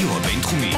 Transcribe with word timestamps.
הרדיו 0.00 0.16
הבינתחומי. 0.16 0.70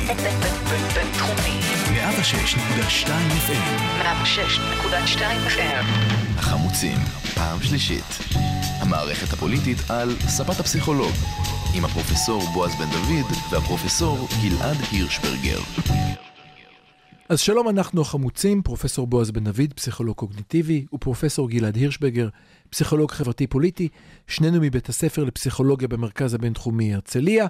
בינתחומי. 0.94 1.60
106.2 1.90 3.08
FM. 3.46 4.02
106.2 4.02 5.20
FM. 5.48 5.84
החמוצים, 6.36 6.96
פעם 7.34 7.62
שלישית. 7.62 8.04
המערכת 8.80 9.32
הפוליטית 9.32 9.79
על 9.88 10.11
ספת 10.29 10.61
הפסיכולוג. 10.61 11.12
עם 11.75 11.84
הפרופסור 11.84 12.43
בועז 12.54 12.70
בן 12.75 12.91
דוד 12.91 13.32
והפרופסור 13.50 14.29
גלעד 14.43 14.77
הירשברגר. 14.93 15.59
אז 17.29 17.41
שלום, 17.41 17.68
אנחנו 17.68 18.00
החמוצים, 18.00 18.62
פרופסור 18.62 19.07
בועז 19.07 19.30
בן 19.30 19.45
דוד, 19.45 19.73
פסיכולוג 19.75 20.16
קוגניטיבי, 20.16 20.87
ופרופסור 20.95 21.50
גלעד 21.50 21.77
הירשברגר, 21.77 22.29
פסיכולוג 22.71 23.11
חברתי-פוליטי, 23.11 23.89
שנינו 24.27 24.61
מבית 24.61 24.89
הספר 24.89 25.25
לפסיכולוגיה 25.25 25.89
במרכז 25.89 26.34
הבינתחומי 26.34 26.94
הרצליה. 26.94 27.46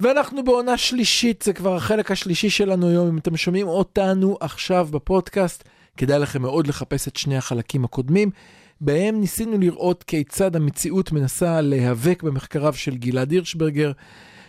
ואנחנו 0.00 0.44
בעונה 0.44 0.76
שלישית, 0.76 1.42
זה 1.42 1.52
כבר 1.52 1.76
החלק 1.76 2.10
השלישי 2.10 2.50
שלנו 2.50 2.88
היום, 2.88 3.08
אם 3.08 3.18
אתם 3.18 3.36
שומעים 3.36 3.68
אותנו 3.68 4.36
עכשיו 4.40 4.88
בפודקאסט, 4.90 5.64
כדאי 5.96 6.18
לכם 6.18 6.42
מאוד 6.42 6.66
לחפש 6.66 7.08
את 7.08 7.16
שני 7.16 7.36
החלקים 7.36 7.84
הקודמים. 7.84 8.30
בהם 8.80 9.20
ניסינו 9.20 9.58
לראות 9.58 10.02
כיצד 10.02 10.56
המציאות 10.56 11.12
מנסה 11.12 11.60
להיאבק 11.60 12.22
במחקריו 12.22 12.72
של 12.72 12.96
גלעד 12.96 13.30
הירשברגר, 13.30 13.92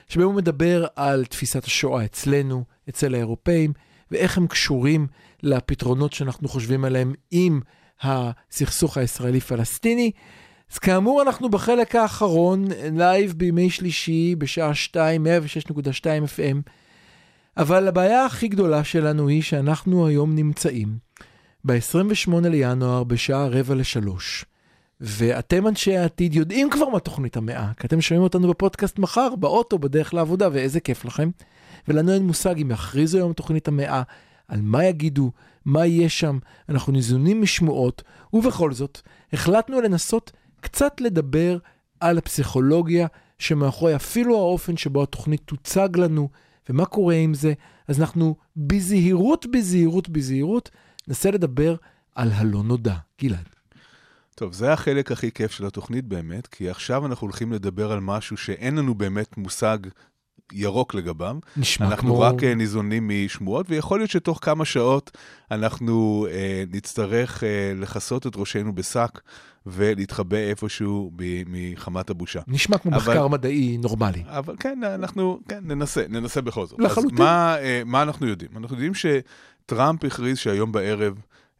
שבהם 0.09 0.27
הוא 0.27 0.35
מדבר 0.35 0.85
על 0.95 1.25
תפיסת 1.25 1.65
השואה 1.65 2.05
אצלנו, 2.05 2.63
אצל 2.89 3.13
האירופאים, 3.13 3.73
ואיך 4.11 4.37
הם 4.37 4.47
קשורים 4.47 5.07
לפתרונות 5.43 6.13
שאנחנו 6.13 6.47
חושבים 6.47 6.85
עליהם 6.85 7.13
עם 7.31 7.61
הסכסוך 8.01 8.97
הישראלי-פלסטיני. 8.97 10.11
אז 10.73 10.79
כאמור, 10.79 11.21
אנחנו 11.21 11.49
בחלק 11.49 11.95
האחרון, 11.95 12.65
live 12.91 13.33
בימי 13.37 13.69
שלישי, 13.69 14.35
בשעה 14.35 14.75
2, 14.75 15.27
106.2 15.67 15.71
FM, 16.03 16.69
אבל 17.57 17.87
הבעיה 17.87 18.25
הכי 18.25 18.47
גדולה 18.47 18.83
שלנו 18.83 19.27
היא 19.27 19.41
שאנחנו 19.41 20.07
היום 20.07 20.35
נמצאים 20.35 20.97
ב-28 21.65 22.47
לינואר 22.47 23.03
בשעה 23.03 23.47
רבע 23.47 23.75
לשלוש. 23.75 24.45
ואתם 25.01 25.67
אנשי 25.67 25.97
העתיד 25.97 26.35
יודעים 26.35 26.69
כבר 26.69 26.89
מה 26.89 26.99
תוכנית 26.99 27.37
המאה, 27.37 27.71
כי 27.79 27.87
אתם 27.87 28.01
שומעים 28.01 28.23
אותנו 28.23 28.49
בפודקאסט 28.49 28.99
מחר, 28.99 29.35
באוטו, 29.35 29.79
בדרך 29.79 30.13
לעבודה, 30.13 30.49
ואיזה 30.51 30.79
כיף 30.79 31.05
לכם. 31.05 31.29
ולנו 31.87 32.13
אין 32.13 32.27
מושג 32.27 32.61
אם 32.61 32.71
יכריזו 32.71 33.17
היום 33.17 33.33
תוכנית 33.33 33.67
המאה, 33.67 34.01
על 34.47 34.59
מה 34.61 34.85
יגידו, 34.85 35.31
מה 35.65 35.85
יהיה 35.85 36.09
שם, 36.09 36.39
אנחנו 36.69 36.93
ניזונים 36.93 37.41
משמועות, 37.41 38.03
ובכל 38.33 38.73
זאת, 38.73 39.01
החלטנו 39.33 39.81
לנסות 39.81 40.31
קצת 40.63 41.01
לדבר 41.01 41.57
על 41.99 42.17
הפסיכולוגיה 42.17 43.07
שמאחורי 43.39 43.95
אפילו 43.95 44.37
האופן 44.37 44.77
שבו 44.77 45.03
התוכנית 45.03 45.41
תוצג 45.45 45.89
לנו, 45.95 46.29
ומה 46.69 46.85
קורה 46.85 47.15
עם 47.15 47.33
זה. 47.33 47.53
אז 47.87 48.01
אנחנו 48.01 48.35
בזהירות, 48.57 49.45
בזהירות, 49.51 50.09
בזהירות, 50.09 50.69
ננסה 51.07 51.31
לדבר 51.31 51.75
על 52.15 52.31
הלא 52.31 52.63
נודע. 52.63 52.95
גלעד. 53.21 53.49
טוב, 54.35 54.53
זה 54.53 54.73
החלק 54.73 55.11
הכי 55.11 55.31
כיף 55.31 55.51
של 55.51 55.65
התוכנית 55.65 56.05
באמת, 56.05 56.47
כי 56.47 56.69
עכשיו 56.69 57.05
אנחנו 57.05 57.27
הולכים 57.27 57.53
לדבר 57.53 57.91
על 57.91 57.99
משהו 57.99 58.37
שאין 58.37 58.75
לנו 58.75 58.95
באמת 58.95 59.37
מושג 59.37 59.77
ירוק 60.51 60.93
לגביו. 60.93 61.35
נשמע 61.57 61.87
אנחנו 61.87 62.07
כמו... 62.09 62.19
רק 62.19 62.43
אה, 62.43 62.55
ניזונים 62.55 63.11
משמועות, 63.25 63.65
ויכול 63.69 63.99
להיות 63.99 64.09
שתוך 64.09 64.39
כמה 64.41 64.65
שעות 64.65 65.11
אנחנו 65.51 66.27
אה, 66.31 66.63
נצטרך 66.71 67.43
אה, 67.43 67.49
לכסות 67.75 68.27
את 68.27 68.31
ראשנו 68.35 68.75
בשק 68.75 69.19
ולהתחבא 69.65 70.37
איפשהו 70.37 71.11
מחמת 71.47 72.09
הבושה. 72.09 72.39
נשמע 72.47 72.77
כמו 72.77 72.91
אבל- 72.91 72.97
מחקר 72.99 73.27
מדעי 73.27 73.77
נורמלי. 73.77 74.23
אבל 74.27 74.55
כן, 74.59 74.79
אנחנו, 74.85 75.39
כן, 75.49 75.59
ננסה, 75.63 76.03
ננסה 76.09 76.41
בכל 76.41 76.65
זאת. 76.65 76.79
לחלוטין. 76.79 77.13
אז 77.15 77.19
מה, 77.19 77.57
אה, 77.59 77.81
מה 77.85 78.01
אנחנו 78.01 78.27
יודעים? 78.27 78.51
אנחנו 78.57 78.75
יודעים 78.75 78.93
שטראמפ 78.93 80.03
הכריז 80.05 80.37
שהיום 80.37 80.71
בערב 80.71 81.13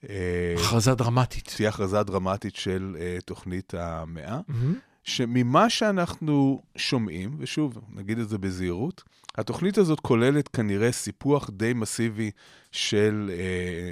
אה, 0.09 0.15
הכרזה 0.57 0.95
דרמטית. 0.95 1.53
תהיה 1.55 1.69
הכרזה 1.69 2.03
דרמטית 2.03 2.55
של 2.55 2.95
אה, 2.99 3.17
תוכנית 3.25 3.73
המאה. 3.77 4.39
מהמם. 4.47 4.75
שממה 5.03 5.69
שאנחנו 5.69 6.61
שומעים, 6.75 7.35
ושוב, 7.39 7.77
נגיד 7.93 8.19
את 8.19 8.29
זה 8.29 8.37
בזהירות, 8.37 9.03
התוכנית 9.37 9.77
הזאת 9.77 9.99
כוללת 9.99 10.47
כנראה 10.47 10.91
סיפוח 10.91 11.49
די 11.49 11.73
מסיבי 11.73 12.31
של 12.71 13.31
אה, 13.33 13.91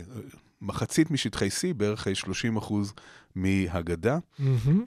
מחצית 0.62 1.12
משטחי 1.12 1.48
C, 1.48 1.74
בערך 1.78 2.08
30 2.14 2.58
אחוז 2.58 2.94
מהגדה. 3.36 4.18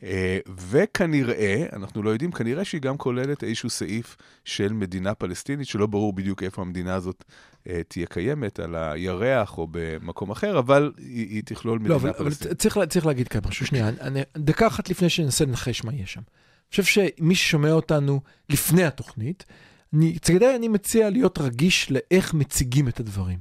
אה, 0.03 0.39
וכנראה, 0.71 1.67
אנחנו 1.73 2.03
לא 2.03 2.11
יודעים, 2.11 2.33
כנראה 2.33 2.65
שהיא 2.65 2.81
גם 2.81 2.97
כוללת 2.97 3.45
איזשהו 3.45 3.71
סעיף 3.71 4.17
של 4.45 4.73
מדינה 4.73 5.15
פלסטינית, 5.15 5.69
שלא 5.69 5.87
ברור 5.87 6.13
בדיוק 6.13 6.43
איפה 6.43 6.63
המדינה 6.63 6.95
הזאת 6.95 7.25
אה, 7.69 7.81
תהיה 7.89 8.07
קיימת, 8.07 8.61
על 8.61 8.75
הירח 8.75 9.59
או 9.59 9.69
במקום 9.71 10.31
אחר, 10.31 10.59
אבל 10.59 10.93
היא, 10.99 11.29
היא 11.29 11.43
תכלול 11.45 11.79
לא, 11.79 11.85
מדינה 11.85 11.97
אבל, 11.97 12.09
אבל 12.11 12.25
פלסטינית. 12.25 12.59
צריך, 12.59 12.77
לה- 12.77 12.87
צריך 12.87 13.07
להגיד 13.07 13.29
כאן 13.29 13.41
משהו, 13.49 13.67
שנייה, 13.67 13.89
אני, 13.89 14.21
דקה 14.39 14.67
אחת 14.67 14.91
לפני 14.91 15.09
שננסה 15.09 15.45
לנחש 15.45 15.85
מה 15.85 15.93
יהיה 15.95 16.07
שם. 16.07 16.21
אני 16.21 16.83
חושב 16.83 16.85
שמי 16.85 17.35
ששומע 17.35 17.73
אותנו 17.73 18.21
לפני 18.49 18.85
התוכנית, 18.85 19.45
אני, 19.95 20.17
כדאי 20.23 20.57
אני 20.57 20.69
מציע 20.69 21.11
להיות 21.11 21.39
רגיש 21.39 21.91
לאיך 21.91 22.35
מציגים 22.35 22.89
את 22.89 23.01
הדברים. 23.01 23.39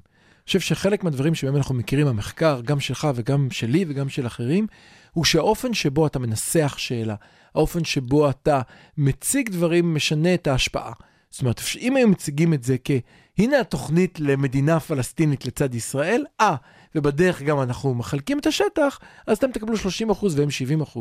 חושב 0.47 0.59
שחלק 0.59 1.03
מהדברים 1.03 1.35
שבהם 1.35 1.55
אנחנו 1.55 1.75
מכירים 1.75 2.05
מהמחקר, 2.05 2.61
גם 2.61 2.79
שלך 2.79 3.07
וגם 3.15 3.47
שלי 3.51 3.85
וגם 3.87 4.09
של 4.09 4.27
אחרים, 4.27 4.67
הוא 5.11 5.25
שהאופן 5.25 5.73
שבו 5.73 6.07
אתה 6.07 6.19
מנסח 6.19 6.75
שאלה, 6.77 7.15
האופן 7.55 7.83
שבו 7.83 8.29
אתה 8.29 8.61
מציג 8.97 9.49
דברים 9.49 9.95
משנה 9.95 10.33
את 10.33 10.47
ההשפעה. 10.47 10.93
זאת 11.29 11.41
אומרת, 11.41 11.61
אם 11.79 11.95
היו 11.95 12.07
מציגים 12.07 12.53
את 12.53 12.63
זה 12.63 12.75
כ... 12.83 12.91
הנה 13.37 13.59
התוכנית 13.59 14.19
למדינה 14.19 14.79
פלסטינית 14.79 15.45
לצד 15.45 15.75
ישראל, 15.75 16.25
אה, 16.41 16.55
ובדרך 16.95 17.41
גם 17.41 17.61
אנחנו 17.61 17.93
מחלקים 17.93 18.39
את 18.39 18.45
השטח, 18.45 18.99
אז 19.27 19.37
אתם 19.37 19.51
תקבלו 19.51 19.75
30% 19.75 19.79
והם 20.35 20.49
70%. 20.95 20.99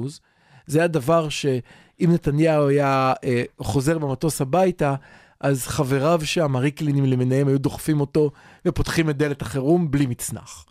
זה 0.66 0.84
הדבר 0.84 1.28
שאם 1.28 2.10
נתניהו 2.12 2.68
היה 2.68 3.12
אה, 3.24 3.42
חוזר 3.58 3.98
במטוס 3.98 4.40
הביתה, 4.40 4.94
אז 5.42 5.66
חבריו 5.66 6.20
שם, 6.24 6.56
הריקלינים 6.56 7.04
למיניהם, 7.04 7.48
היו 7.48 7.58
דוחפים 7.58 8.00
אותו 8.00 8.30
ופותחים 8.66 9.10
את 9.10 9.16
דלת 9.16 9.42
החירום 9.42 9.90
בלי 9.90 10.06
מצנח. 10.06 10.64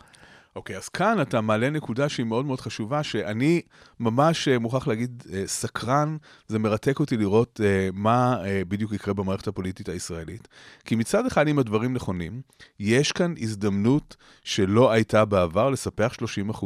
אוקיי, 0.56 0.76
אז 0.76 0.88
כאן 0.88 1.20
אתה 1.20 1.40
מעלה 1.40 1.70
נקודה 1.70 2.08
שהיא 2.08 2.26
מאוד 2.26 2.46
מאוד 2.46 2.60
חשובה, 2.60 3.02
שאני 3.02 3.60
ממש 4.00 4.48
אה, 4.48 4.58
מוכרח 4.58 4.86
להגיד 4.86 5.22
אה, 5.32 5.42
סקרן, 5.46 6.16
זה 6.48 6.58
מרתק 6.58 7.00
אותי 7.00 7.16
לראות 7.16 7.60
אה, 7.64 7.88
מה 7.92 8.36
בדיוק 8.68 8.92
יקרה 8.92 9.14
במערכת 9.14 9.48
הפוליטית 9.48 9.88
הישראלית. 9.88 10.48
כי 10.84 10.94
מצד 10.94 11.26
אחד, 11.26 11.48
אם 11.48 11.58
הדברים 11.58 11.94
נכונים, 11.94 12.40
יש 12.80 13.12
כאן 13.12 13.34
הזדמנות 13.40 14.16
שלא 14.44 14.90
הייתה 14.90 15.24
בעבר 15.24 15.70
לספח 15.70 16.14
30% 16.50 16.64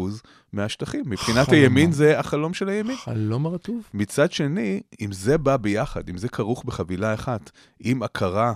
מהשטחים. 0.53 1.03
מבחינת 1.07 1.47
חלום. 1.47 1.61
הימין 1.61 1.93
זה 1.93 2.19
החלום 2.19 2.55
של 2.55 2.69
הימין. 2.69 2.97
חלום 2.97 3.47
הרטוב. 3.47 3.89
מצד 3.95 4.33
שני, 4.33 4.81
אם 5.01 5.13
זה 5.13 5.39
בא 5.39 5.57
ביחד, 5.57 6.09
אם 6.09 6.19
זה 6.19 6.29
כרוך 6.29 6.65
בחבילה 6.65 7.15
אחת, 7.15 7.51
עם 7.81 8.03
הכרה 8.03 8.53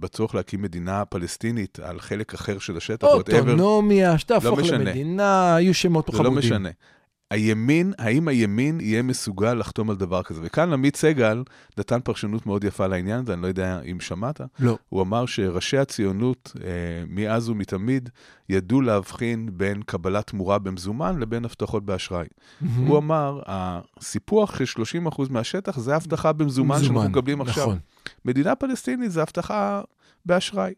בצורך 0.00 0.34
להקים 0.34 0.62
מדינה 0.62 1.04
פלסטינית 1.04 1.78
על 1.82 2.00
חלק 2.00 2.34
אחר 2.34 2.58
של 2.58 2.76
השטח, 2.76 3.06
אוטונומיה, 3.06 4.18
שתהפוך 4.18 4.58
לא. 4.58 4.78
למדינה, 4.78 5.54
היו 5.54 5.74
שמות 5.74 6.06
זה 6.06 6.12
חמודים. 6.12 6.32
לא 6.34 6.38
משנה. 6.38 6.70
הימין, 7.30 7.92
האם 7.98 8.28
הימין 8.28 8.80
יהיה 8.80 9.02
מסוגל 9.02 9.54
לחתום 9.54 9.90
על 9.90 9.96
דבר 9.96 10.22
כזה? 10.22 10.40
וכאן 10.44 10.72
עמית 10.72 10.96
סגל 10.96 11.42
נתן 11.78 12.00
פרשנות 12.00 12.46
מאוד 12.46 12.64
יפה 12.64 12.86
לעניין 12.86 13.20
הזה, 13.20 13.32
אני 13.32 13.42
לא 13.42 13.46
יודע 13.46 13.80
אם 13.80 14.00
שמעת. 14.00 14.40
לא. 14.58 14.78
הוא 14.88 15.02
אמר 15.02 15.26
שראשי 15.26 15.78
הציונות, 15.78 16.52
אה, 16.64 16.70
מאז 17.08 17.48
ומתמיד, 17.48 18.08
ידעו 18.48 18.80
להבחין 18.80 19.50
בין 19.52 19.82
קבלת 19.82 20.26
תמורה 20.26 20.58
במזומן 20.58 21.18
לבין 21.18 21.44
הבטחות 21.44 21.84
באשראי. 21.84 22.26
מהמם. 22.60 22.86
הוא 22.86 22.98
אמר, 22.98 23.40
הסיפוח 23.46 24.58
של 24.64 24.82
30% 25.08 25.30
מהשטח 25.30 25.78
זה 25.78 25.96
הבטחה 25.96 26.32
במזומן 26.32 26.76
שאנחנו 26.76 26.94
מזומן, 26.94 27.10
מקבלים 27.10 27.40
עכשיו. 27.40 27.64
נכון. 27.64 27.78
מדינה 28.24 28.54
פלסטינית 28.54 29.10
זה 29.10 29.22
הבטחה 29.22 29.82
באשראי. 30.26 30.74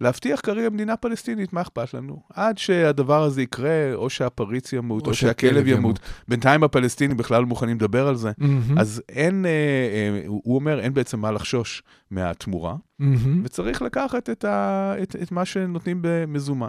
להבטיח 0.00 0.40
כרגע 0.40 0.70
מדינה 0.70 0.96
פלסטינית, 0.96 1.52
מה 1.52 1.60
אכפת 1.60 1.94
לנו? 1.94 2.22
עד 2.34 2.58
שהדבר 2.58 3.22
הזה 3.22 3.42
יקרה, 3.42 3.94
או 3.94 4.10
שהפריץ 4.10 4.72
ימות, 4.72 5.06
או, 5.06 5.10
או 5.10 5.14
שהכלב 5.14 5.66
ימות. 5.66 5.78
ימות. 5.78 6.00
בינתיים 6.28 6.62
הפלסטינים 6.62 7.16
בכלל 7.16 7.40
לא 7.40 7.46
מוכנים 7.46 7.76
לדבר 7.76 8.08
על 8.08 8.16
זה. 8.16 8.32
מהמם. 8.38 8.78
אז 8.78 9.02
אין, 9.08 9.46
אה, 9.46 9.50
אה, 9.50 10.22
הוא 10.26 10.54
אומר, 10.54 10.80
אין 10.80 10.94
בעצם 10.94 11.20
מה 11.20 11.30
לחשוש 11.30 11.82
מהתמורה, 12.10 12.76
מהמם. 12.98 13.42
וצריך 13.44 13.82
לקחת 13.82 14.30
את, 14.30 14.44
ה, 14.44 14.94
את, 15.02 15.16
את 15.22 15.32
מה 15.32 15.44
שנותנים 15.44 15.98
במזומן. 16.02 16.68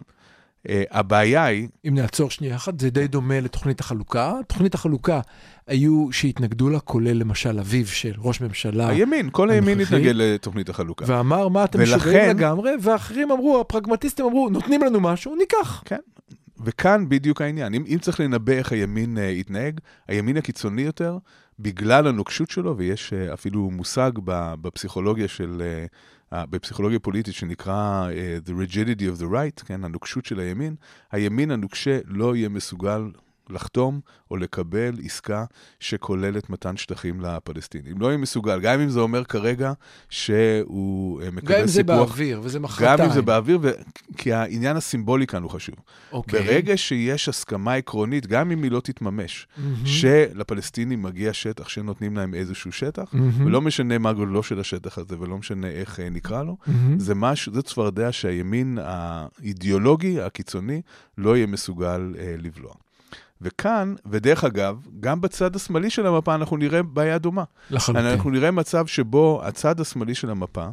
אה, 0.70 0.84
הבעיה 0.92 1.46
היא, 1.46 1.68
אם 1.88 1.96
נעצור 1.96 2.30
שנייה 2.32 2.56
אחת, 2.56 2.80
זה 2.80 2.90
די 2.90 3.08
דומה 3.08 3.40
לתוכנית 3.40 3.80
החלוקה. 3.80 4.34
תוכנית 4.48 4.74
החלוקה 4.74 5.20
היו 5.68 6.08
שהתנגדו 6.12 6.70
לה, 6.70 6.80
כולל 6.80 7.14
למשל 7.18 7.60
אביו 7.60 7.88
של 7.88 8.14
ראש 8.18 8.42
ממשלה, 8.42 8.90
הימין, 8.90 9.30
כל 9.32 9.50
הימין. 9.50 9.80
התנגד 9.80 10.14
לתוכנית 10.16 10.70
החלוקה. 10.70 11.06
ואמר, 11.08 11.48
מה 11.48 11.64
אתם 11.64 11.80
ולכן- 11.80 11.96
משוגעים 11.96 12.30
לגמרי, 12.30 12.72
ואחרים 12.82 13.32
אמרו, 13.32 13.62
הפרגמטיסטים 13.62 14.26
אמרו, 14.26 14.50
נותנים 14.50 14.82
לנו 14.82 15.00
משהו, 15.00 15.36
ניקח. 15.36 15.82
כן. 15.86 16.00
וכאן 16.66 17.10
בדיוק 17.10 17.42
העניין. 17.42 17.74
אם, 17.74 17.84
אם 17.88 17.98
צריך 18.02 18.20
לנבא 18.20 18.54
איך 18.54 18.72
הימין 18.72 19.18
uh, 19.18 19.22
יתנהג, 19.22 19.80
הימין 20.08 20.38
הקיצוני 20.38 20.82
יותר, 20.82 21.18
בגלל 21.60 22.08
הנוקשות 22.08 22.50
שלו, 22.50 22.78
ויש 22.78 23.14
uh, 23.14 23.34
אפילו 23.34 23.70
מושג 23.72 24.12
בפסיכולוגיה 24.62 25.28
של... 25.28 25.62
Uh, 25.88 25.96
בפסיכולוגיה 26.34 27.00
פוליטית 27.00 27.34
שנקרא 27.34 28.10
uh, 28.10 28.50
The 28.50 28.52
Rigidity 28.52 29.02
of 29.02 29.22
the 29.22 29.26
Right, 29.26 29.66
כן, 29.66 29.84
הנוקשות 29.84 30.26
של 30.26 30.40
הימין, 30.40 30.76
הימין 31.12 31.52
הנוקשה 31.52 32.00
לא 32.06 32.36
יהיה 32.36 32.50
מסוגל 32.50 33.12
לחתום 33.52 34.00
או 34.32 34.38
לקבל 34.38 35.00
עסקה 35.04 35.46
שכוללת 35.80 36.50
מתן 36.50 36.78
שטחים 36.78 37.22
לפלסטינים. 37.22 37.98
לא 38.00 38.08
יהיה 38.08 38.18
מסוגל, 38.18 38.60
גם 38.60 38.80
אם 38.80 38.90
זה 38.90 39.00
אומר 39.00 39.24
כרגע 39.24 39.74
שהוא 40.10 41.22
מקבל 41.32 41.38
סיפוח. 41.42 41.56
גם 41.56 41.62
אם 41.62 41.68
זה 41.68 41.84
באוויר, 41.84 42.42
וזה 42.44 42.60
מחרתיים. 42.60 42.98
גם 42.98 43.06
אם 43.06 43.12
זה 43.12 43.22
באוויר, 43.22 43.60
ו... 43.62 43.72
כי 44.18 44.34
העניין 44.34 44.78
הסימבולי 44.78 45.28
כאן 45.28 45.44
הוא 45.44 45.52
חשוב. 45.52 45.76
אוקיי. 46.12 46.40
ברגע 46.40 46.78
שיש 46.78 47.30
הסכמה 47.30 47.74
עקרונית, 47.74 48.28
גם 48.28 48.52
אם 48.52 48.64
היא 48.64 48.72
לא 48.72 48.80
תתממש, 48.80 49.48
mm-hmm. 49.48 49.62
שלפלסטינים 49.86 51.02
מגיע 51.02 51.34
שטח 51.34 51.70
שנותנים 51.70 52.18
להם 52.18 52.34
איזשהו 52.34 52.72
שטח, 52.72 53.14
mm-hmm. 53.14 53.44
ולא 53.46 53.62
משנה 53.62 53.98
מה 53.98 54.14
גודלו 54.14 54.44
של 54.44 54.60
השטח 54.60 54.98
הזה, 54.98 55.20
ולא 55.20 55.38
משנה 55.38 55.68
איך 55.68 56.00
אה, 56.00 56.10
נקרא 56.10 56.44
לו, 56.44 56.58
mm-hmm. 56.62 56.72
זה 56.98 57.16
משהו, 57.16 57.54
זה 57.54 57.62
צפרדע 57.62 58.12
שהימין 58.12 58.78
האידיאולוגי, 58.82 60.22
הקיצוני, 60.22 60.82
לא 61.18 61.38
יהיה 61.38 61.48
מסוגל 61.48 62.16
אה, 62.20 62.36
לבלוע. 62.38 62.74
וכאן, 63.42 63.96
ודרך 64.06 64.44
אגב, 64.44 64.88
גם 65.00 65.22
בצד 65.22 65.56
השמאלי 65.56 65.90
של 65.90 66.08
המפה 66.08 66.36
אנחנו 66.36 66.58
נראה 66.58 66.84
בעיה 66.84 67.18
דומה. 67.18 67.44
לחלוטין. 67.72 68.06
אנחנו 68.06 68.30
נראה 68.30 68.52
מצב 68.52 68.86
שבו 68.88 69.42
הצד 69.44 69.80
השמאלי 69.80 70.16
של 70.16 70.30
המפה 70.30 70.68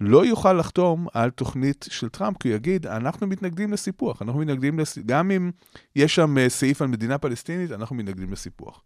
לא 0.00 0.26
יוכל 0.26 0.52
לחתום 0.52 1.06
על 1.12 1.30
תוכנית 1.30 1.86
של 1.90 2.08
טראמפ, 2.08 2.36
כי 2.38 2.48
הוא 2.48 2.56
יגיד, 2.56 2.86
אנחנו 2.86 3.26
מתנגדים 3.26 3.72
לסיפוח, 3.72 4.22
אנחנו 4.22 4.40
מתנגדים, 4.40 4.78
לס... 4.78 4.98
גם 4.98 5.30
אם 5.30 5.50
יש 5.96 6.14
שם 6.14 6.38
אה, 6.38 6.48
סעיף 6.48 6.82
על 6.82 6.88
מדינה 6.88 7.18
פלסטינית, 7.18 7.72
אנחנו 7.72 7.96
מתנגדים 7.96 8.32
לסיפוח. 8.32 8.82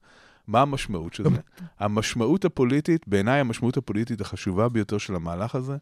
מה 0.47 0.61
המשמעות 0.61 1.15
של 1.15 1.25
זה? 1.25 1.41
המשמעות 1.81 2.45
הפוליטית, 2.45 3.09
בעיניי 3.09 3.41
המשמעות 3.41 3.77
הפוליטית 3.77 4.21
החשובה 4.21 4.69
ביותר 4.69 4.99
של 4.99 5.15
המהלך 5.15 5.55
הזה, 5.55 5.77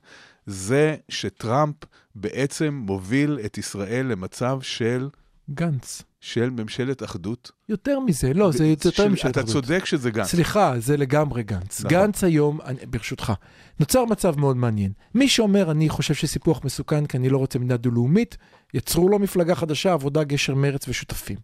זה 0.47 0.97
שטראמפ 1.09 1.77
בעצם 2.15 2.83
מוביל 2.87 3.39
את 3.45 3.59
ישראל 3.59 4.07
למצב 4.07 4.59
של... 4.61 5.09
גנץ. 5.51 6.03
של 6.21 6.51
ממשלת 6.51 7.03
אחדות. 7.03 7.51
יותר 7.69 8.01
מזה, 8.01 8.35
לא, 8.35 8.53
זה 8.53 8.67
יותר 8.67 8.91
של, 8.91 9.09
ממשלת 9.09 9.31
אתה 9.31 9.41
אחדות. 9.41 9.57
אתה 9.57 9.67
צודק 9.67 9.85
שזה 9.85 10.11
גנץ. 10.11 10.27
סליחה, 10.27 10.75
זה 10.79 10.97
לגמרי 10.97 11.43
גנץ. 11.43 11.81
נכון. 11.81 11.91
גנץ 11.91 12.25
היום, 12.25 12.61
אני, 12.65 12.87
ברשותך, 12.87 13.33
נוצר 13.81 14.05
מצב 14.05 14.39
מאוד 14.39 14.57
מעניין. 14.57 14.93
מי 15.15 15.29
שאומר, 15.29 15.71
אני 15.71 15.89
חושב 15.89 16.15
שסיפוח 16.15 16.65
מסוכן 16.65 17.07
כי 17.07 17.17
אני 17.17 17.29
לא 17.29 17.39
רוצה 17.39 17.59
מדינה 17.59 17.77
דו-לאומית, 17.77 18.37
יצרו 18.75 19.09
לו 19.09 19.19
מפלגה 19.19 19.55
חדשה, 19.55 19.93
עבודה, 19.93 20.25
גשר, 20.25 20.55
מרץ 20.55 20.89
ושותפים. 20.89 21.39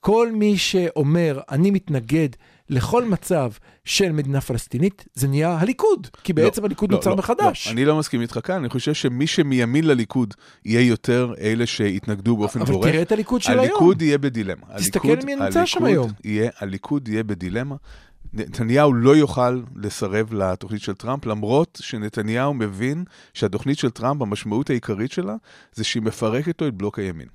כל 0.00 0.32
מי 0.32 0.56
שאומר, 0.56 1.40
אני 1.50 1.70
מתנגד 1.70 2.28
לכל 2.70 3.04
מצב 3.04 3.50
של 3.84 4.12
מדינה 4.12 4.40
פלסטינית, 4.40 5.04
זה 5.14 5.28
נהיה 5.28 5.58
הליכוד, 5.58 6.06
כי 6.24 6.32
לא, 6.32 6.42
בעצם 6.42 6.62
לא, 6.62 6.66
הליכוד 6.66 6.90
לא, 6.90 6.96
נוצר 6.96 7.10
לא, 7.10 7.16
מחדש. 7.16 7.66
לא, 7.66 7.72
אני 7.72 7.84
לא 7.84 7.98
מסכים 7.98 8.20
איתך 8.20 8.38
כאן, 8.44 8.56
אני 8.56 8.68
חושב 8.68 8.94
שמי 8.94 9.26
שמימין 9.26 9.84
לליכוד 9.84 10.34
יהיה 10.64 10.88
יותר 10.88 11.34
אלה 11.40 11.66
שהתנגדו 11.66 12.36
באופן 12.36 12.60
אבל 12.60 12.72
גורף. 12.72 12.84
אבל 12.84 12.92
תראה 12.92 13.02
את 13.02 13.12
הליכוד 13.12 13.42
של 13.42 13.52
הליכוד 13.52 13.68
היום. 13.70 13.80
הליכוד 13.80 14.02
יהיה 14.02 14.18
בדילמה. 14.18 14.66
תסתכל 14.76 15.08
הליכוד, 15.08 15.24
מי 15.24 15.36
נמצא 15.36 15.66
שם 15.66 15.84
היום. 15.84 16.10
יהיה, 16.24 16.50
הליכוד 16.58 17.08
יהיה 17.08 17.22
בדילמה. 17.22 17.76
נתניהו 18.32 18.92
לא 18.92 19.16
יוכל 19.16 19.62
לסרב 19.76 20.34
לתוכנית 20.34 20.82
של 20.82 20.94
טראמפ, 20.94 21.26
למרות 21.26 21.78
שנתניהו 21.82 22.54
מבין 22.54 23.04
שהתוכנית 23.34 23.78
של 23.78 23.90
טראמפ, 23.90 24.22
המשמעות 24.22 24.70
העיקרית 24.70 25.12
שלה, 25.12 25.36
זה 25.72 25.84
שהיא 25.84 26.02
מפרקת 26.02 26.60
לו 26.60 26.68
את 26.68 26.74
בלוק 26.74 26.98
הימין. 26.98 27.26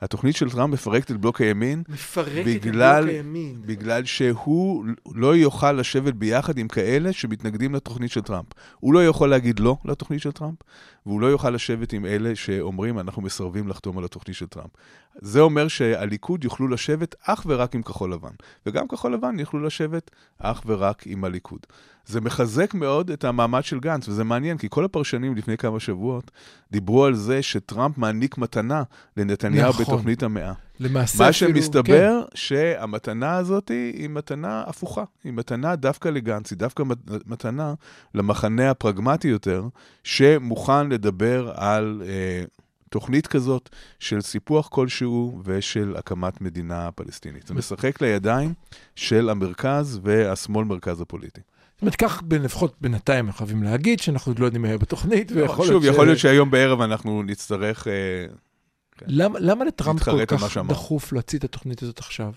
התוכנית 0.00 0.36
של 0.36 0.50
טראמפ 0.50 0.74
מפרקת 0.74 1.10
את 1.10 1.16
בלוק 1.16 1.40
הימין. 1.40 1.82
מפרקת 1.88 2.44
בגלל, 2.46 2.98
את 2.98 3.04
בלוק 3.04 3.14
הימין. 3.14 3.62
בגלל 3.66 4.04
שהוא 4.04 4.84
לא 5.14 5.36
יוכל 5.36 5.72
לשבת 5.72 6.14
ביחד 6.14 6.58
עם 6.58 6.68
כאלה 6.68 7.12
שמתנגדים 7.12 7.74
לתוכנית 7.74 8.10
של 8.10 8.20
טראמפ. 8.20 8.46
הוא 8.80 8.94
לא 8.94 9.06
יכול 9.06 9.30
להגיד 9.30 9.60
לא 9.60 9.76
לתוכנית 9.84 10.20
של 10.20 10.32
טראמפ, 10.32 10.58
והוא 11.06 11.20
לא 11.20 11.26
יוכל 11.26 11.50
לשבת 11.50 11.92
עם 11.92 12.06
אלה 12.06 12.36
שאומרים, 12.36 12.98
אנחנו 12.98 13.22
מסרבים 13.22 13.68
לחתום 13.68 13.98
על 13.98 14.04
התוכנית 14.04 14.36
של 14.36 14.46
טראמפ. 14.46 14.70
זה 15.14 15.40
אומר 15.40 15.68
שהליכוד 15.68 16.44
יוכלו 16.44 16.68
לשבת 16.68 17.14
אך 17.22 17.46
ורק 17.46 17.74
עם 17.74 17.82
כחול 17.82 18.12
לבן, 18.12 18.32
וגם 18.66 18.88
כחול 18.88 19.14
לבן 19.14 19.38
יוכלו 19.38 19.60
לשבת 19.60 20.10
אך 20.38 20.62
ורק 20.66 21.02
עם 21.06 21.24
הליכוד. 21.24 21.60
זה 22.06 22.20
מחזק 22.20 22.74
מאוד 22.74 23.10
את 23.10 23.24
המעמד 23.24 23.64
של 23.64 23.80
גנץ, 23.80 24.08
וזה 24.08 24.24
מעניין, 24.24 24.58
כי 24.58 24.66
כל 24.70 24.84
הפרשנים 24.84 25.36
לפני 25.36 25.56
כמה 25.56 25.80
שבועות 25.80 26.30
דיברו 26.72 27.04
על 27.04 27.14
זה 27.14 27.42
שטראמפ 27.42 27.98
מעניק 27.98 28.38
מתנה 28.38 28.82
לנתניהו 29.16 29.70
נכון. 29.70 29.83
בתוכנית 29.92 30.22
המאה. 30.22 30.52
למעשה 30.80 31.24
מה 31.24 31.32
שמסתבר, 31.32 32.22
כן. 32.30 32.36
שהמתנה 32.36 33.36
הזאת 33.36 33.68
היא 33.68 34.08
מתנה 34.08 34.64
הפוכה. 34.66 35.04
היא 35.24 35.32
מתנה 35.32 35.76
דווקא 35.76 36.08
לגנץ, 36.08 36.50
היא 36.50 36.58
דווקא 36.58 36.82
מתנה 37.26 37.74
למחנה 38.14 38.70
הפרגמטי 38.70 39.28
יותר, 39.28 39.68
שמוכן 40.04 40.88
לדבר 40.88 41.52
על 41.54 42.02
אה, 42.06 42.44
תוכנית 42.90 43.26
כזאת 43.26 43.68
של 43.98 44.20
סיפוח 44.20 44.68
כלשהו 44.68 45.40
ושל 45.44 45.94
הקמת 45.98 46.40
מדינה 46.40 46.90
פלסטינית. 46.90 47.46
זה 47.46 47.54
משחק 47.54 48.00
לידיים 48.00 48.54
של 48.96 49.30
המרכז 49.30 50.00
והשמאל-מרכז 50.02 51.00
הפוליטי. 51.00 51.40
זאת 51.74 51.82
אומרת, 51.82 51.96
כך 51.96 52.22
לפחות 52.30 52.74
בינתיים 52.80 53.26
אנחנו 53.26 53.38
חייבים 53.38 53.62
להגיד 53.62 54.00
שאנחנו 54.00 54.30
עוד 54.32 54.38
לא 54.38 54.44
יודעים 54.44 54.62
מה 54.62 54.68
יהיה 54.68 54.78
בתוכנית, 54.78 55.30
לא, 55.30 55.42
ויכול 55.42 55.66
להיות 55.66 55.82
ש... 55.82 55.86
שוב, 55.86 55.94
יכול 55.94 56.06
להיות 56.06 56.18
שהיום 56.18 56.50
בערב 56.50 56.80
אנחנו 56.80 57.22
נצטרך... 57.22 57.86
כן. 58.98 59.06
למה, 59.08 59.38
למה 59.38 59.64
לטראמפ 59.64 60.02
כל 60.02 60.26
כך 60.26 60.58
דחוף 60.68 61.12
להוציא 61.12 61.38
את 61.38 61.44
התוכנית 61.44 61.82
הזאת 61.82 61.98
עכשיו? 61.98 62.32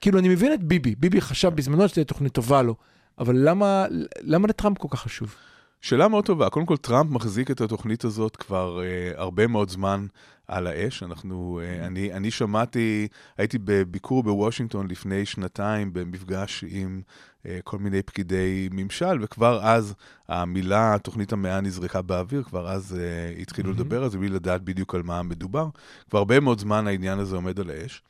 כאילו, 0.00 0.18
אני 0.18 0.28
מבין 0.28 0.52
את 0.52 0.62
ביבי, 0.62 0.94
ביבי 0.94 1.20
חשב 1.20 1.48
בזמנו 1.48 1.88
שזו 1.88 2.04
תוכנית 2.04 2.32
טובה 2.32 2.62
לו, 2.62 2.76
אבל 3.18 3.36
למה, 3.38 3.86
למה 4.20 4.48
לטראמפ 4.48 4.78
כל 4.78 4.88
כך 4.90 5.00
חשוב? 5.00 5.34
שאלה 5.80 6.08
מאוד 6.08 6.24
טובה. 6.24 6.50
קודם 6.50 6.66
כל, 6.66 6.76
טראמפ 6.76 7.10
מחזיק 7.10 7.50
את 7.50 7.60
התוכנית 7.60 8.04
הזאת 8.04 8.36
כבר 8.36 8.82
אה, 8.82 9.12
הרבה 9.16 9.46
מאוד 9.46 9.70
זמן 9.70 10.06
על 10.48 10.66
האש. 10.66 11.02
אנחנו, 11.02 11.60
אה, 11.62 11.86
אני, 11.86 12.12
אני 12.12 12.30
שמעתי, 12.30 13.08
הייתי 13.38 13.58
בביקור 13.64 14.22
בוושינגטון 14.22 14.88
לפני 14.90 15.26
שנתיים 15.26 15.92
במפגש 15.92 16.64
עם 16.68 17.00
אה, 17.46 17.58
כל 17.64 17.78
מיני 17.78 18.02
פקידי 18.02 18.68
ממשל, 18.72 19.18
וכבר 19.22 19.60
אז 19.62 19.94
המילה, 20.28 20.96
תוכנית 21.02 21.32
המאה 21.32 21.60
נזרקה 21.60 22.02
באוויר, 22.02 22.42
כבר 22.42 22.68
אז 22.68 22.98
אה, 23.00 23.40
התחילו 23.40 23.70
mm-hmm. 23.70 23.74
לדבר 23.74 24.02
על 24.02 24.10
זה 24.10 24.18
בלי 24.18 24.28
לדעת 24.28 24.62
בדיוק 24.62 24.94
על 24.94 25.02
מה 25.02 25.22
מדובר. 25.22 25.68
כבר 26.10 26.18
הרבה 26.18 26.40
מאוד 26.40 26.58
זמן 26.58 26.86
העניין 26.86 27.18
הזה 27.18 27.36
עומד 27.36 27.60
על 27.60 27.70
האש. 27.70 28.02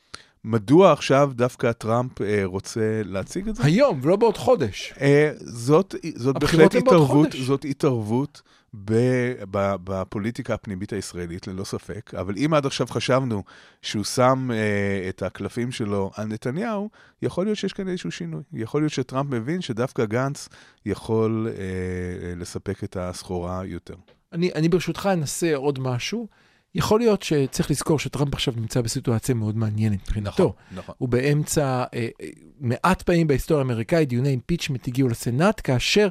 מדוע 0.44 0.92
עכשיו 0.92 1.30
דווקא 1.34 1.72
טראמפ 1.72 2.22
אה, 2.22 2.40
רוצה 2.44 3.02
להציג 3.04 3.48
את 3.48 3.56
זה? 3.56 3.64
היום, 3.64 4.00
ולא 4.02 4.16
בעוד 4.16 4.36
חודש. 4.36 4.92
אה, 5.00 5.30
זאת, 5.38 5.94
זאת 6.14 6.38
בהחלט 6.38 6.74
התערבות, 6.74 7.28
זאת 7.46 7.64
התערבות 7.64 8.42
בפוליטיקה 8.74 10.54
הפנימית 10.54 10.92
הישראלית, 10.92 11.46
ללא 11.46 11.64
ספק. 11.64 12.14
אבל 12.14 12.34
אם 12.36 12.54
עד 12.54 12.66
עכשיו 12.66 12.86
חשבנו 12.86 13.42
שהוא 13.82 14.04
שם 14.04 14.50
אה, 14.52 15.08
את 15.08 15.22
הקלפים 15.22 15.72
שלו 15.72 16.10
על 16.14 16.26
נתניהו, 16.26 16.90
יכול 17.22 17.44
להיות 17.46 17.58
שיש 17.58 17.72
כאן 17.72 17.88
איזשהו 17.88 18.10
שינוי. 18.10 18.42
יכול 18.52 18.82
להיות 18.82 18.92
שטראמפ 18.92 19.30
מבין 19.30 19.60
שדווקא 19.60 20.04
גנץ 20.04 20.48
יכול 20.86 21.48
אה, 21.50 22.34
לספק 22.36 22.84
את 22.84 22.96
הסחורה 22.96 23.64
יותר. 23.64 23.94
אני, 24.32 24.52
אני 24.54 24.68
ברשותך 24.68 25.08
אנסה 25.12 25.56
עוד 25.56 25.78
משהו. 25.78 26.28
יכול 26.74 27.00
להיות 27.00 27.22
שצריך 27.22 27.70
לזכור 27.70 27.98
שטראמפ 27.98 28.34
עכשיו 28.34 28.54
נמצא 28.56 28.80
בסיטואציה 28.80 29.34
מאוד 29.34 29.56
מעניינת 29.56 29.98
מבחינתו. 30.02 30.30
נכון, 30.30 30.78
נכון. 30.78 30.94
הוא 30.98 31.08
באמצע, 31.08 31.84
אה, 31.94 32.08
אה, 32.22 32.28
מעט 32.60 33.02
פעמים 33.02 33.26
בהיסטוריה 33.26 33.62
האמריקאית, 33.62 34.08
דיוני 34.08 34.28
אימפיצ'מנט 34.28 34.88
הגיעו 34.88 35.08
לסנאט, 35.08 35.60
כאשר 35.64 36.08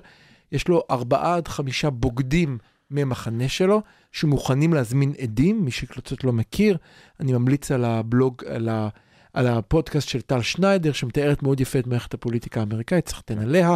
יש 0.51 0.67
לו 0.67 0.83
ארבעה 0.91 1.35
עד 1.35 1.47
חמישה 1.47 1.89
בוגדים 1.89 2.57
מהמחנה 2.89 3.49
שלו, 3.49 3.81
שמוכנים 4.11 4.73
להזמין 4.73 5.13
עדים, 5.21 5.65
מי 5.65 5.71
שקצת 5.71 6.23
לא 6.23 6.33
מכיר, 6.33 6.77
אני 7.19 7.33
ממליץ 7.33 7.71
על 7.71 7.85
הבלוג, 7.85 8.43
על, 8.45 8.69
ה, 8.69 8.89
על 9.37 9.47
הפודקאסט 9.47 10.09
של 10.09 10.21
טל 10.21 10.41
שניידר, 10.41 10.91
שמתארת 10.91 11.43
מאוד 11.43 11.59
יפה 11.59 11.79
את 11.79 11.87
מערכת 11.87 12.13
הפוליטיקה 12.13 12.59
האמריקאית, 12.59 13.05
צריך 13.05 13.19
לתן 13.19 13.39
עליה. 13.39 13.75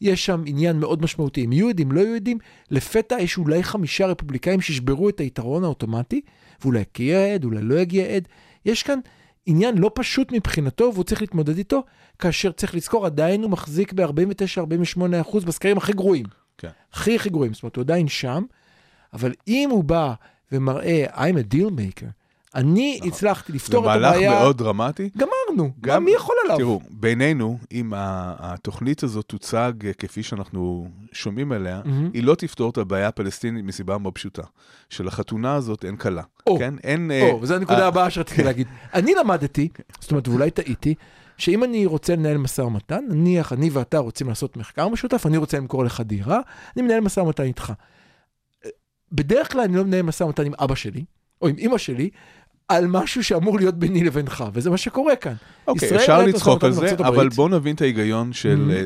יש 0.00 0.26
שם 0.26 0.42
עניין 0.46 0.80
מאוד 0.80 1.02
משמעותי, 1.02 1.44
אם 1.44 1.52
יהיו 1.52 1.68
עדים, 1.68 1.92
לא 1.92 2.00
יהיו 2.00 2.14
עדים, 2.14 2.38
לפתע 2.70 3.16
יש 3.20 3.38
אולי 3.38 3.62
חמישה 3.62 4.06
רפובליקאים 4.06 4.60
שישברו 4.60 5.08
את 5.08 5.20
היתרון 5.20 5.64
האוטומטי, 5.64 6.20
ואולי 6.62 6.80
יגיע 6.80 7.34
עד, 7.34 7.44
אולי 7.44 7.62
לא 7.62 7.74
יגיע 7.74 8.06
עד. 8.06 8.28
יש 8.64 8.82
כאן 8.82 8.98
עניין 9.46 9.78
לא 9.78 9.90
פשוט 9.94 10.32
מבחינתו, 10.32 10.90
והוא 10.94 11.04
צריך 11.04 11.20
להתמודד 11.20 11.58
איתו, 11.58 11.82
כאשר 12.18 12.52
צריך 12.52 12.74
לזכור, 12.74 13.06
עדיין 13.06 13.42
הוא 13.42 13.50
מחזיק 13.50 13.92
ב-49-48 13.92 15.00
אחוז 15.20 15.44
בסקרים 15.44 15.76
הכי 15.76 15.92
גרועים. 15.92 16.26
כן. 16.58 16.68
הכי 16.92 17.16
הכי 17.16 17.30
גרועים, 17.30 17.54
זאת 17.54 17.62
אומרת, 17.62 17.76
הוא 17.76 17.82
עדיין 17.82 18.08
שם, 18.08 18.42
אבל 19.12 19.32
אם 19.48 19.68
הוא 19.70 19.84
בא 19.84 20.14
ומראה, 20.52 21.04
I'm 21.14 21.34
a 21.34 21.54
deal 21.54 21.70
maker, 21.70 22.19
אני 22.54 22.96
נכון. 22.98 23.08
הצלחתי 23.08 23.52
זה 23.52 23.56
לפתור 23.56 23.80
את 23.80 23.86
מהלך 23.86 24.12
הבעיה, 24.12 24.30
מאוד 24.30 24.58
דרמטי. 24.58 25.10
גמרנו, 25.16 25.70
גם- 25.80 26.04
מי 26.04 26.10
יכול 26.10 26.34
עליו? 26.44 26.56
תראו, 26.58 26.80
בינינו, 26.90 27.58
אם 27.72 27.92
התוכנית 27.96 29.02
הזאת 29.02 29.24
תוצג 29.26 29.72
אה, 29.86 29.92
כפי 29.92 30.22
שאנחנו 30.22 30.88
שומעים 31.12 31.52
עליה, 31.52 31.80
מהמם. 31.84 32.10
היא 32.14 32.24
לא 32.24 32.34
תפתור 32.34 32.70
את 32.70 32.78
הבעיה 32.78 33.08
הפלסטינית 33.08 33.64
מסיבה 33.64 33.98
מאוד 33.98 34.14
פשוטה. 34.14 34.42
שלחתונה 34.88 35.54
הזאת 35.54 35.84
אין 35.84 35.96
כלה. 35.96 36.22
או, 36.46 36.58
כן? 36.58 36.74
אין... 36.84 37.10
אה, 37.10 37.30
או, 37.30 37.42
וזו 37.42 37.54
הנקודה 37.54 37.80
אה, 37.82 37.86
הבאה 37.86 38.10
שרציתי 38.10 38.42
להגיד. 38.42 38.66
אני 38.94 39.14
למדתי, 39.20 39.68
זאת 40.00 40.10
אומרת, 40.10 40.28
ואולי 40.28 40.50
טעיתי, 40.50 40.94
שאם 41.38 41.64
אני 41.64 41.86
רוצה 41.86 42.16
לנהל 42.16 42.36
משא 42.36 42.62
ומתן, 42.62 43.04
נניח 43.08 43.52
אני 43.52 43.70
ואתה 43.70 43.98
רוצים 43.98 44.28
לעשות 44.28 44.56
מחקר 44.56 44.88
משותף, 44.88 45.26
אני 45.26 45.36
רוצה 45.36 45.56
למכור 45.58 45.84
לך 45.84 46.00
דירה, 46.00 46.40
אני 46.76 46.82
מנהל 46.82 47.00
משא 47.00 47.20
ומתן 47.20 47.42
איתך. 47.44 47.72
בדרך 49.12 49.52
כלל 49.52 49.60
אני 49.60 49.76
לא 49.76 49.84
מנהל 49.84 50.02
משא 50.02 50.24
ומתן 50.24 50.46
עם 50.46 50.52
אבא 50.58 50.74
שלי, 50.74 51.04
או 51.42 51.48
עם 51.48 51.56
אימא 51.58 51.78
שלי, 51.78 52.10
על 52.70 52.86
משהו 52.86 53.24
שאמור 53.24 53.58
להיות 53.58 53.74
ביני 53.74 54.04
לבינך, 54.04 54.44
וזה 54.52 54.70
מה 54.70 54.76
שקורה 54.76 55.16
כאן. 55.16 55.34
אוקיי, 55.66 55.86
ישראל 55.86 56.00
אפשר 56.00 56.22
לצחוק 56.22 56.64
על 56.64 56.72
זה, 56.72 56.82
ארצות 56.82 57.00
אבל 57.00 57.08
הברית. 57.08 57.34
בואו 57.34 57.48
נבין 57.48 57.74
את 57.74 57.80
ההיגיון 57.80 58.32
של 58.32 58.70
אה, 58.74 58.84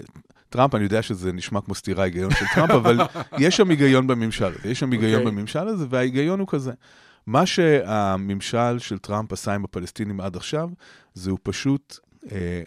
טראמפ. 0.49 0.75
אני 0.75 0.85
יודע 0.85 1.03
שזה 1.03 1.33
נשמע 1.33 1.61
כמו 1.61 1.75
סתירה 1.75 2.03
ההיגיון 2.03 2.31
של 2.31 2.45
טראמפ, 2.55 2.71
אבל 2.71 3.00
יש 3.38 3.57
שם 3.57 3.71
היגיון 3.71 4.07
בממשל 4.07 4.45
הזה. 4.45 4.69
יש 4.69 4.81
שם 4.81 4.93
היגיון 4.93 5.21
אוקיי. 5.21 5.33
בממשל 5.33 5.69
הזה, 5.69 5.87
וההיגיון 5.91 6.41
הוא 6.41 6.49
כזה. 6.49 6.73
מה 7.26 7.47
שהממשל 7.47 8.79
של 8.79 8.99
טראמפ 8.99 9.33
עשה 9.33 9.55
עם 9.55 9.64
הפלסטינים 9.64 10.21
עד 10.21 10.37
עכשיו, 10.37 10.69
זה 11.14 11.31
הוא 11.31 11.38
פשוט... 11.43 11.99
אה, 12.33 12.62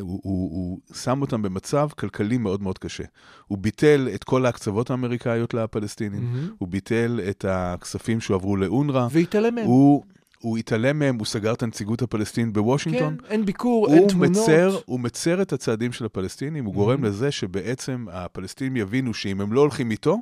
הוא, 0.00 0.20
הוא, 0.22 0.50
הוא 0.50 0.78
שם 0.94 1.20
אותם 1.20 1.42
במצב 1.42 1.88
כלכלי 1.98 2.38
מאוד 2.38 2.62
מאוד 2.62 2.78
קשה. 2.78 3.04
הוא 3.46 3.58
ביטל 3.58 4.08
את 4.14 4.24
כל 4.24 4.46
ההקצבות 4.46 4.90
האמריקאיות 4.90 5.54
לפלסטינים, 5.54 6.22
מהמם. 6.22 6.48
הוא 6.58 6.68
ביטל 6.68 7.20
את 7.30 7.44
הכספים 7.48 8.20
שהועברו 8.20 8.56
לאונר"א, 8.56 9.08
והתעלם 9.10 9.54
מהם. 9.54 9.66
הוא, 9.66 10.04
הוא 10.38 10.58
התעלם 10.58 10.98
מהם, 10.98 11.18
הוא 11.18 11.26
סגר 11.26 11.52
את 11.52 11.62
הנציגות 11.62 12.02
הפלסטינית 12.02 12.52
בוושינגטון, 12.52 13.16
כן, 13.16 13.24
אין 13.26 13.44
ביקור, 13.44 13.88
אין 13.94 14.08
תמונות. 14.08 14.30
מצר, 14.30 14.78
הוא 14.86 15.00
מצר 15.00 15.42
את 15.42 15.52
הצעדים 15.52 15.92
של 15.92 16.04
הפלסטינים, 16.04 16.64
הוא 16.64 16.74
גורם 16.74 17.04
לזה 17.04 17.30
שבעצם 17.30 18.06
הפלסטינים 18.12 18.76
יבינו 18.76 19.14
שאם 19.14 19.40
הם 19.40 19.52
לא 19.52 19.60
הולכים 19.60 19.90
איתו, 19.90 20.18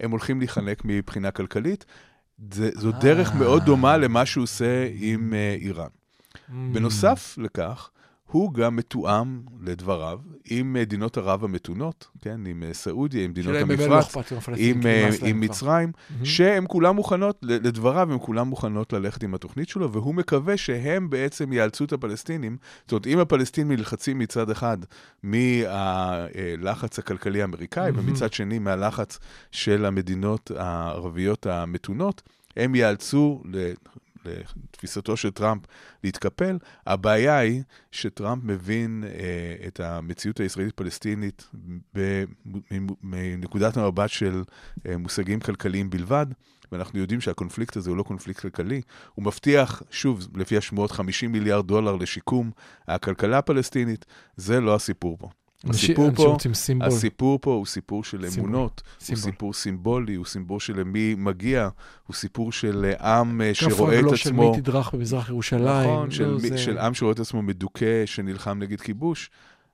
הם 0.00 0.10
הולכים 0.10 0.38
להיחנק 0.38 0.82
מבחינה 0.84 1.30
כלכלית. 1.30 1.84
זה, 2.52 2.70
זו 2.74 2.90
אה. 2.92 2.98
דרך 3.00 3.34
מאוד 3.34 3.64
דומה 3.64 3.96
למה 3.96 4.26
שהוא 4.26 4.42
עושה 4.42 4.88
עם 4.94 5.32
uh, 5.32 5.62
איראן. 5.62 5.86
Mm. 5.86 6.52
בנוסף 6.72 7.38
לכך, 7.38 7.90
הוא 8.30 8.54
גם 8.54 8.76
מתואם, 8.76 9.40
לדבריו, 9.60 10.18
עם 10.50 10.72
מדינות 10.72 11.18
ערב 11.18 11.44
המתונות, 11.44 12.06
כן, 12.20 12.40
עם 12.46 12.62
אה, 12.62 12.74
סעודיה, 12.74 13.24
עם 13.24 13.30
מדינות 13.30 13.54
לא 13.54 13.58
המפרץ, 13.58 14.16
עם 14.56 14.76
עם, 14.76 14.86
אה. 15.26 15.32
מצרים. 15.32 15.92
שהן 16.24 16.64
כולן 16.68 16.96
מוכנות, 16.96 17.38
לדבריו, 17.42 18.12
הן 18.12 18.18
כולן 18.20 18.48
מוכנות 18.48 18.92
ללכת 18.92 19.22
עם 19.22 19.34
התוכנית 19.34 19.68
שלו, 19.68 19.92
והוא 19.92 20.14
מקווה 20.14 20.56
שהם 20.56 21.10
בעצם 21.10 21.52
יאלצו 21.52 21.84
את 21.84 21.92
הפלסטינים. 21.92 22.56
זאת 22.82 22.92
אומרת, 22.92 23.06
אם 23.06 23.18
הפלסטינים 23.18 23.72
נלחצים 23.72 24.18
מצד 24.18 24.50
אחד 24.50 24.78
מהלחץ 25.22 26.98
הכלכלי 26.98 27.42
האמריקאי. 27.42 27.90
ומצד 27.94 28.32
שני 28.32 28.58
מהלחץ 28.58 29.18
של 29.52 29.84
המדינות 29.84 30.50
הערביות 30.56 31.46
המתונות, 31.46 32.22
הם 32.56 32.74
יאלצו, 32.74 33.42
לתפיסתו 34.70 35.16
של 35.16 35.30
טראמפ, 35.30 35.62
להתקפל. 36.04 36.58
הבעיה 36.86 37.38
היא 37.38 37.62
שטראמפ 37.92 38.44
מבין 38.44 39.04
אה, 39.06 39.66
את 39.66 39.80
המציאות 39.80 40.40
הישראלית-פלסטינית 40.40 41.48
מנקודת 43.02 43.76
המבט 43.76 44.10
של 44.10 44.42
אה, 44.86 44.96
מושגים 44.96 45.40
כלכליים 45.40 45.90
בלבד, 45.90 46.26
ואנחנו 46.72 46.98
יודעים 46.98 47.20
שהקונפליקט 47.20 47.76
הזה 47.76 47.90
הוא 47.90 47.96
לא 47.96 48.02
קונפליקט 48.02 48.40
כלכלי. 48.40 48.80
הוא 49.14 49.24
מבטיח, 49.24 49.82
שוב, 49.90 50.28
לפי 50.34 50.56
השמועות, 50.56 50.90
50 50.90 51.32
מיליארד 51.32 51.66
דולר 51.66 51.96
לשיקום 51.96 52.50
הכלכלה 52.88 53.38
הפלסטינית. 53.38 54.04
זה 54.36 54.60
לא 54.60 54.74
הסיפור 54.74 55.16
פה. 55.18 55.28
הסיפור 55.64 56.10
פה. 56.14 56.36
הסיפור 56.80 57.38
פה 57.42 57.52
הוא 57.54 57.66
סיפור 57.66 58.04
של 58.04 58.26
סימבול. 58.30 58.50
אמונות, 58.50 58.82
הוא 58.98 59.04
סימבול. 59.06 59.22
סיפור 59.32 59.54
סימבולי, 59.54 60.14
הוא 60.14 60.26
סיפור 60.26 60.60
של 60.60 60.80
למי 60.80 61.14
מגיע, 61.18 61.68
הוא 62.06 62.14
סיפור 62.16 62.52
של 62.52 62.90
אה, 63.00 63.16
עם 63.18 63.40
אה, 63.40 63.50
כף 63.54 63.60
שרואה 63.60 63.92
את 63.94 63.98
רגלו 63.98 64.16
של 64.16 64.28
עצמו... 64.30 64.50
מי 64.52 64.60
תדרך 64.60 64.94
במזרח 64.94 65.28
ירושלים. 65.28 65.90
נכון, 65.90 66.10
של, 66.10 66.26
לא, 66.26 66.34
מי- 66.42 66.48
זה- 66.48 66.58
של 66.58 66.78
עם 66.78 66.94
שרואה 66.94 67.12
את 67.12 67.18
עצמו 67.20 67.42
מדוכא, 67.42 67.86
שנלחם 68.06 68.58
נגד 68.58 68.80
כיבוש. 68.80 69.30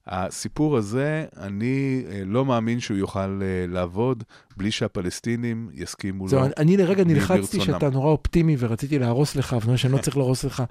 הסיפור 0.07 0.77
הזה, 0.77 1.25
אני 1.37 2.05
אה, 2.11 2.23
לא 2.27 2.45
מאמין 2.45 2.81
שהוא 2.81 2.97
יוכל 2.97 3.41
אה, 3.43 3.67
לעבוד 3.69 4.25
בלי 4.57 4.71
שהפלסטינים 4.71 5.69
יסכימו 5.75 6.29
זהו, 6.29 6.39
לו. 6.41 6.45
אני- 6.47 6.53
אני 6.59 6.77
לרגע 6.77 7.05
מי 7.05 7.15
נלחצתי 7.15 7.41
ברצונם. 7.41 7.65
שאתה 7.65 7.91
נורא 7.91 8.11
אופטימי 8.11 8.57
ורציתי 8.59 8.99
להרוס 8.99 9.37
לך, 9.37 9.53
אבל 9.53 9.77
שאני 9.77 9.93
לא 9.93 9.99
צריך 9.99 10.17
להרוס 10.17 10.45
לך. 10.45 10.63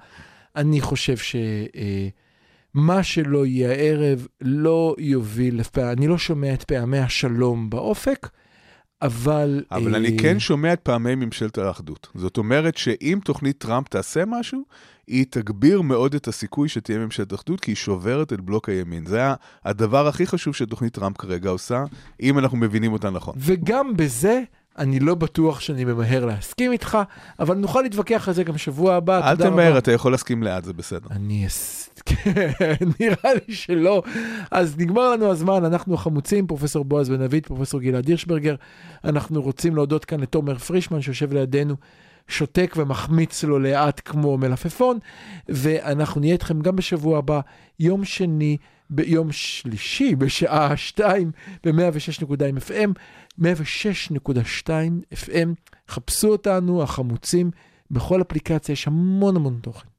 אני 0.56 0.80
חושב 0.80 1.16
שמה 2.74 3.02
שלא 3.02 3.46
יהיה 3.46 3.70
הערב 3.70 4.26
לא 4.40 4.94
יוביל, 4.98 5.60
לפע... 5.60 5.92
אני 5.92 6.08
לא 6.08 6.18
שומע 6.18 6.54
את 6.54 6.62
פעמי 6.62 6.98
השלום 6.98 7.70
באופק, 7.70 8.28
אבל... 9.02 9.64
אבל 9.70 9.94
אה, 9.94 10.00
אני 10.00 10.18
כן 10.18 10.38
שומע 10.38 10.72
את 10.72 10.80
פעמי 10.80 11.14
ממשלת 11.14 11.58
האחדות. 11.58 12.08
זאת 12.14 12.36
אומרת 12.36 12.76
שאם 12.76 13.18
תוכנית 13.24 13.58
טראמפ 13.58 13.88
תעשה 13.88 14.24
משהו, 14.26 14.64
היא 15.06 15.26
תגביר 15.30 15.82
מאוד 15.82 16.14
את 16.14 16.28
הסיכוי 16.28 16.68
שתהיה 16.68 16.98
ממשלת 16.98 17.34
אחדות, 17.34 17.60
כי 17.60 17.70
היא 17.70 17.76
שוברת 17.76 18.32
את 18.32 18.40
בלוק 18.40 18.68
הימין. 18.68 19.06
זה 19.06 19.20
הדבר 19.64 20.06
הכי 20.06 20.26
חשוב 20.26 20.54
שתוכנית 20.54 20.92
טראמפ 20.92 21.16
כרגע 21.16 21.50
עושה, 21.50 21.84
אם 22.20 22.38
אנחנו 22.38 22.58
מבינים 22.58 22.92
אותה 22.92 23.10
נכון. 23.10 23.34
וגם 23.38 23.96
בזה... 23.96 24.42
אני 24.78 25.00
לא 25.00 25.14
בטוח 25.14 25.60
שאני 25.60 25.84
ממהר 25.84 26.24
להסכים 26.24 26.72
איתך, 26.72 26.98
אבל 27.40 27.56
נוכל 27.56 27.82
להתווכח 27.82 28.28
על 28.28 28.34
זה 28.34 28.44
גם 28.44 28.58
שבוע 28.58 28.94
הבא. 28.94 29.30
אל 29.30 29.36
תמהר. 29.36 29.78
אתה 29.78 29.92
יכול 29.92 30.12
להסכים 30.12 30.42
לאט, 30.42 30.64
זה 30.64 30.72
בסדר. 30.72 31.08
אני 31.10 31.46
אס... 31.46 31.90
כן, 32.06 32.50
נראה 33.00 33.34
לי 33.34 33.54
שלא. 33.54 34.02
אז 34.50 34.78
נגמר 34.78 35.10
לנו 35.10 35.30
הזמן, 35.30 35.64
אנחנו 35.64 35.94
החמוצים, 35.94 36.46
פרופסור 36.46 36.84
בועז 36.84 37.08
בן 37.08 37.26
דוד, 37.28 37.46
פרופסור 37.46 37.80
גלעד 37.80 38.08
הירשברגר. 38.08 38.54
אנחנו 39.04 39.42
רוצים 39.42 39.76
להודות 39.76 40.04
כאן 40.04 40.20
לתומר 40.20 40.58
פרישמן 40.58 41.00
שיושב 41.00 41.32
לידינו, 41.32 41.74
שותק 42.28 42.74
ומחמיץ 42.76 43.44
לו 43.44 43.58
לאט 43.58 44.00
כמו 44.04 44.38
מלפפון, 44.38 44.98
ואנחנו 45.48 46.20
נהיה 46.20 46.32
איתכם 46.32 46.60
גם 46.60 46.76
בשבוע 46.76 47.18
הבא, 47.18 47.40
יום 47.80 48.04
שני, 48.04 48.56
ביום 48.90 49.32
שלישי, 49.32 50.14
בשעה 50.16 50.76
2 50.76 51.30
ב-106.2 51.64 52.68
FM, 52.68 52.90
106.2 53.40 54.68
FM. 55.14 55.48
חפשו 55.88 56.28
אותנו, 56.28 56.82
החמוצים, 56.82 57.50
בכל 57.90 58.22
אפליקציה 58.22 58.72
יש 58.72 58.86
המון 58.86 59.36
המון 59.36 59.58
תוכן. 59.62 59.88